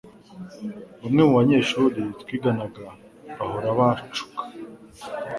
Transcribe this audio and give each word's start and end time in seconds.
Bamwe 1.01 1.21
mubanyeshuri 1.29 2.01
twiganaga 2.21 2.85
bahora 3.37 3.67
banshuka. 3.77 4.41